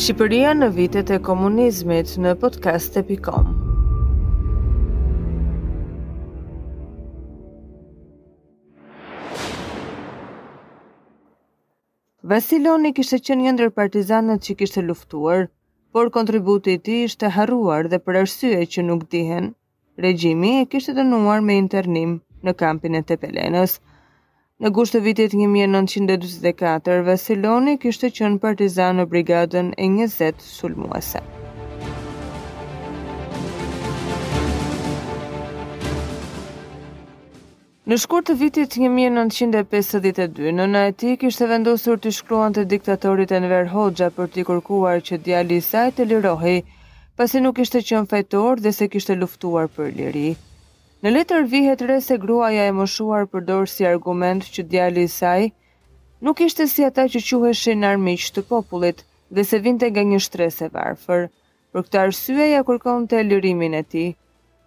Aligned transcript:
Shqipëria 0.00 0.52
në 0.56 0.66
vitet 0.74 1.10
e 1.12 1.16
komunizmit 1.24 2.12
në 2.26 2.30
podcast.com 2.42 3.48
Vasiloni 12.32 12.94
kishte 13.00 13.20
qenë 13.26 13.48
një 13.48 13.52
ndër 13.58 13.74
partizanët 13.80 14.40
që 14.48 14.56
kishte 14.62 14.86
luftuar, 14.88 15.44
por 15.92 16.08
kontributi 16.16 16.78
i 16.78 16.80
ti 16.80 16.84
tij 16.88 17.04
ishte 17.10 17.34
harruar 17.36 17.92
dhe 17.92 18.00
për 18.06 18.22
arsye 18.22 18.64
që 18.72 18.86
nuk 18.88 19.04
dihen, 19.16 19.52
regjimi 20.06 20.54
e 20.62 20.66
kishte 20.72 20.96
dënuar 21.02 21.44
me 21.50 21.60
internim 21.66 22.16
në 22.40 22.56
kampin 22.64 22.96
e 22.96 23.04
Tepelenës, 23.12 23.76
Në 24.60 24.68
gusht 24.76 24.92
të 24.92 24.98
vitit 25.04 25.32
1924, 25.36 26.96
Vasiloni 27.04 27.78
kishte 27.82 28.08
qenë 28.16 28.36
partizan 28.42 28.98
në 29.00 29.04
brigadën 29.12 29.70
e 29.72 29.86
20 29.92 30.42
sulmuese. 30.56 31.22
Në 37.90 37.98
shkurt 38.02 38.28
të 38.28 38.36
vitit 38.42 38.76
1952, 38.76 40.52
në 40.60 40.68
në 40.74 40.84
ati 40.90 41.14
kishtë 41.24 41.48
vendosur 41.54 42.02
të 42.04 42.12
shkruan 42.18 42.58
të 42.60 42.66
diktatorit 42.74 43.32
Enver 43.40 43.72
Hoxha 43.72 44.10
për 44.18 44.30
t'i 44.36 44.44
kërkuar 44.52 45.00
që 45.08 45.22
djali 45.24 45.62
saj 45.70 45.86
të 45.96 46.10
lirohi, 46.12 46.58
pasi 47.16 47.40
nuk 47.48 47.64
ishte 47.64 47.80
qënë 47.90 48.12
fajtor 48.12 48.60
dhe 48.66 48.76
se 48.82 48.92
kishte 48.92 49.16
luftuar 49.24 49.72
për 49.78 49.92
liri. 50.02 50.28
Në 51.04 51.10
letër 51.12 51.44
vihet 51.50 51.82
re 51.88 51.94
se 52.06 52.16
gruaja 52.22 52.64
e 52.68 52.72
moshuar 52.78 53.22
përdor 53.34 53.68
si 53.74 53.84
argument 53.90 54.42
që 54.56 54.64
djali 54.72 55.04
i 55.06 55.08
saj 55.12 55.46
nuk 56.28 56.42
ishte 56.46 56.66
si 56.72 56.84
ata 56.88 57.06
që 57.14 57.22
quheshin 57.28 57.86
armiq 57.90 58.26
të 58.38 58.42
popullit 58.50 59.00
dhe 59.38 59.44
se 59.52 59.60
vinte 59.66 59.88
nga 59.94 60.04
një 60.10 60.18
shtres 60.26 60.58
e 60.66 60.68
varfër. 60.76 61.22
Për 61.72 61.86
këtë 61.86 62.02
arsye 62.02 62.50
ja 62.50 62.60
kërkon 62.72 63.08
të 63.12 63.22
lirimin 63.30 63.78
e 63.82 63.82
ti. 63.94 64.04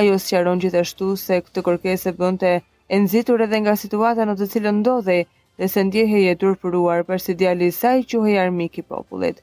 Ajo 0.00 0.14
së 0.16 0.30
qaron 0.38 0.64
gjithashtu 0.64 1.10
se 1.26 1.42
këtë 1.44 1.66
kërkesë 1.68 2.14
bënte 2.22 2.54
e 2.54 3.02
nëzitur 3.04 3.44
edhe 3.48 3.60
nga 3.66 3.76
situata 3.84 4.24
në 4.30 4.38
të 4.40 4.50
cilën 4.54 4.80
ndodhej 4.80 5.20
dhe 5.28 5.72
se 5.74 5.84
ndjehe 5.90 6.24
jetur 6.28 6.56
përruar 6.62 7.04
për 7.10 7.24
si 7.26 7.36
djali 7.44 7.68
i 7.72 7.76
saj 7.82 7.98
quhej 8.14 8.40
armik 8.46 8.80
i 8.80 8.86
popullit. 8.94 9.36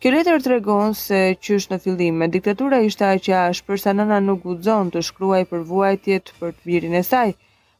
Kjo 0.00 0.14
letër 0.16 0.40
të 0.40 0.48
regonë 0.48 0.94
se 0.96 1.16
qysh 1.46 1.66
në 1.70 1.76
fillim 1.84 2.14
me 2.20 2.26
diktatura 2.34 2.76
ishte 2.84 3.04
a 3.04 3.16
që 3.24 3.32
ashtë 3.38 3.66
përsa 3.70 3.92
nëna 3.96 4.16
nuk 4.26 4.38
gudzon 4.46 4.88
të 4.94 5.02
shkruaj 5.08 5.40
për 5.50 5.66
vuajtjet 5.72 6.30
për 6.38 6.54
të 6.54 6.64
birin 6.70 6.94
e 6.96 7.02
saj, 7.08 7.34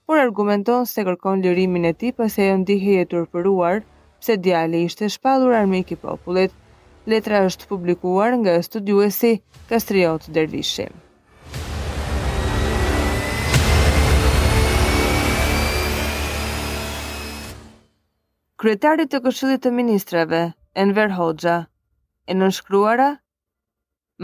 por 0.05 0.21
argumenton 0.25 0.85
se 0.91 1.01
kërkon 1.09 1.41
lirimin 1.47 1.87
e 1.91 1.95
ti 2.03 2.11
pas 2.19 2.37
e 2.47 2.51
ndihje 2.59 2.99
e 3.01 3.07
tërpëruar, 3.15 3.81
pse 4.21 4.37
djali 4.37 4.83
ishte 4.89 5.09
shpadur 5.15 5.57
armik 5.62 5.95
i 5.97 5.99
popullit. 6.05 6.53
Letra 7.12 7.41
është 7.47 7.71
publikuar 7.73 8.37
nga 8.43 8.59
studiuesi 8.69 9.33
Kastriot 9.73 10.29
Dervishi. 10.37 10.91
Kryetari 18.61 19.09
të 19.09 19.25
Këshillit 19.29 19.65
të 19.65 19.75
Ministrave, 19.81 20.45
Enver 20.84 21.17
Hoxha, 21.17 21.61
e 22.27 22.35
nënshkruara 22.41 23.09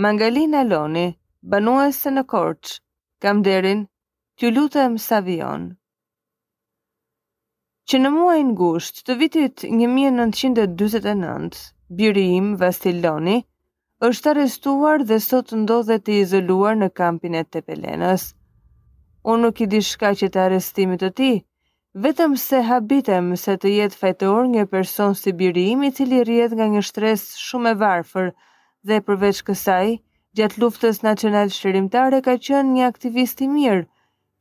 Mangalina 0.05 0.63
Loni, 0.71 1.07
banuese 1.51 2.13
në 2.17 2.23
Korç, 2.33 2.73
kam 3.25 3.43
derin 3.47 3.81
t'ju 3.87 4.51
lutem 4.57 4.99
sa 5.07 5.21
vion. 5.29 5.63
Që 7.91 8.01
në 8.03 8.11
muajin 8.15 8.51
gusht 8.61 9.03
të 9.07 9.17
vitit 9.23 9.65
1929, 9.81 11.51
biri 12.03 12.27
im 12.39 12.53
Vasil 12.63 13.01
Loni 13.07 13.37
është 14.11 14.31
arrestuar 14.33 15.07
dhe 15.11 15.21
sot 15.31 15.55
ndodhet 15.63 16.11
i 16.15 16.21
izoluar 16.25 16.75
në 16.83 16.91
kampin 17.03 17.39
e 17.41 17.45
Tepelenës. 17.57 18.27
Unë 19.33 19.43
nuk 19.47 19.61
i 19.63 19.67
di 19.77 19.81
që 19.93 20.29
të 20.35 20.45
arrestimit 20.49 21.03
të 21.07 21.11
tij, 21.21 21.37
Vetëm 22.05 22.35
se 22.37 22.59
habitem 22.67 23.29
se 23.41 23.55
të 23.61 23.71
jetë 23.75 23.97
fajtor 24.01 24.49
një 24.55 24.65
person 24.69 25.15
si 25.17 25.33
birim 25.37 25.85
i 25.87 25.89
cili 25.99 26.19
rjetë 26.29 26.57
nga 26.59 26.67
një 26.73 26.83
shtres 26.89 27.23
shumë 27.45 27.71
e 27.71 27.79
varfër 27.83 28.27
dhe 28.91 28.99
përveç 29.07 29.39
kësaj, 29.47 29.89
gjatë 30.37 30.61
luftës 30.65 31.01
nacional 31.07 31.53
shërimtare 31.57 32.21
ka 32.27 32.35
qënë 32.49 32.73
një 32.75 32.85
aktivisti 32.93 33.49
mirë, 33.55 33.87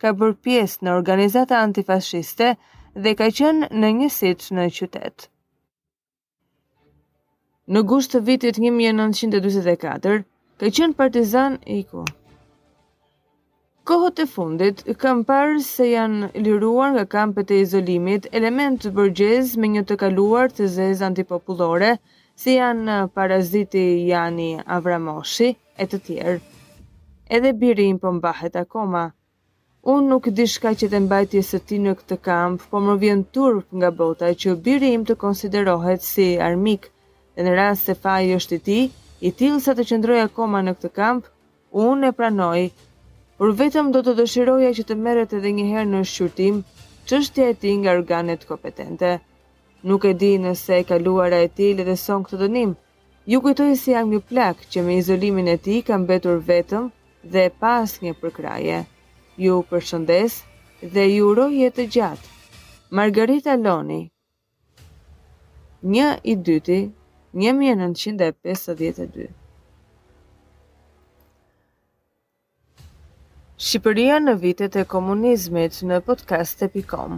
ka 0.03 0.11
bërë 0.19 0.35
pjesë 0.47 0.83
në 0.83 0.97
organizata 0.99 1.61
antifashiste 1.69 2.51
dhe 3.05 3.15
ka 3.23 3.31
qënë 3.39 3.71
në 3.79 3.93
njësit 4.01 4.49
në 4.59 4.67
qytetë. 4.79 5.29
Në 7.73 7.85
gusht 7.93 8.17
të 8.17 8.23
vitit 8.33 8.59
1924, 8.67 10.19
ka 10.59 10.75
qënë 10.75 10.99
partizan 10.99 11.59
e 11.65 11.79
iku. 11.85 12.03
Kohët 13.85 14.17
e 14.17 14.23
fundit 14.27 14.79
kam 15.01 15.19
parë 15.29 15.59
se 15.63 15.85
janë 15.87 16.29
liruar 16.45 16.87
nga 16.95 17.03
kampet 17.15 17.51
e 17.53 17.57
izolimit 17.65 18.23
element 18.39 18.79
të 18.81 18.91
bërgjez 18.97 19.51
me 19.61 19.67
një 19.73 19.83
të 19.91 19.97
kaluar 20.03 20.47
të 20.59 20.69
zezë 20.77 21.05
antipopullore, 21.07 21.91
si 22.45 22.55
janë 22.55 22.95
paraziti 23.19 23.83
Jani 24.07 24.47
Avramoshi 24.77 25.51
e 25.83 25.87
të 25.91 25.99
tjerë. 26.07 26.41
Edhe 27.37 27.51
birin 27.61 27.91
im 27.93 27.99
po 28.05 28.15
mbahet 28.17 28.57
akoma. 28.63 29.03
Unë 29.93 30.09
nuk 30.15 30.31
di 30.39 30.47
shka 30.55 30.73
që 30.81 30.89
të 30.93 31.03
mbajtje 31.05 31.43
së 31.51 31.61
ti 31.69 31.79
në 31.85 31.93
këtë 32.01 32.17
kamp, 32.29 32.65
po 32.71 32.81
më 32.87 32.97
vjen 33.03 33.23
turp 33.37 33.67
nga 33.81 33.93
bota 34.01 34.33
që 34.33 34.55
birin 34.65 34.97
im 34.97 35.05
të 35.05 35.19
konsiderohet 35.27 36.01
si 36.09 36.27
armik, 36.49 36.89
dhe 37.37 37.45
në 37.45 37.53
rast 37.61 37.85
se 37.91 37.97
faj 38.07 38.33
është 38.39 38.59
i 38.59 38.63
ti, 38.69 38.81
i 39.29 39.35
tilë 39.41 39.61
sa 39.67 39.77
të 39.77 39.85
qëndroj 39.91 40.19
akoma 40.25 40.65
në 40.65 40.75
këtë 40.79 40.93
kamp, 41.01 41.29
unë 41.89 42.09
e 42.13 42.17
pranoj 42.21 42.59
por 43.41 43.49
vetëm 43.59 43.87
do 43.93 43.99
të 44.05 44.11
dëshiroja 44.19 44.69
që 44.77 44.83
të 44.89 44.95
merret 45.05 45.31
edhe 45.37 45.49
një 45.57 45.63
herë 45.71 45.89
në 45.93 45.99
shqyrtim 46.11 46.55
çështja 47.11 47.43
e 47.51 47.53
tij 47.63 47.73
nga 47.81 47.91
organet 47.99 48.41
kompetente. 48.51 49.09
Nuk 49.89 50.01
e 50.09 50.11
di 50.21 50.29
nëse 50.43 50.73
e 50.81 50.85
kaluara 50.91 51.39
e 51.45 51.49
tij 51.57 51.71
dhe 51.81 51.95
son 52.05 52.21
këtë 52.25 52.37
dënim. 52.43 52.71
Ju 53.31 53.37
kujtoj 53.43 53.71
se 53.73 53.77
si 53.83 53.89
jam 53.95 54.07
një 54.13 54.19
plak 54.29 54.57
që 54.71 54.79
me 54.85 54.93
izolimin 55.01 55.47
e 55.55 55.61
tij 55.67 55.79
kam 55.87 56.01
mbetur 56.05 56.37
vetëm 56.49 56.83
dhe 57.33 57.43
pas 57.61 57.89
një 58.03 58.13
përkraje. 58.21 58.79
Ju 59.43 59.55
përshëndes 59.69 60.31
dhe 60.93 61.03
ju 61.13 61.21
uroj 61.31 61.53
jetë 61.63 61.83
gjatë. 61.93 62.27
Margarita 62.97 63.53
Loni. 63.65 64.01
Një 65.93 66.07
i 66.23 66.33
1952. 66.47 69.27
Shqipëria 73.67 74.17
në 74.25 74.33
vitet 74.43 74.75
e 74.81 74.83
komunizmit 74.91 75.79
në 75.93 75.99
podcast.com 76.11 77.17